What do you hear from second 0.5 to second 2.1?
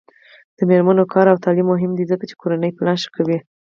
د میرمنو کار او تعلیم مهم دی